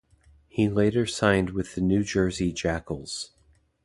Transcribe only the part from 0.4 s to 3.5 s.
He later signed with the New Jersey Jackals.